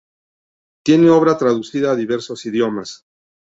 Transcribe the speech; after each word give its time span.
Tiene 0.83 1.11
obra 1.11 1.37
traducida 1.37 1.91
a 1.91 1.95
diversos 1.95 2.47
idiomas. 2.47 3.05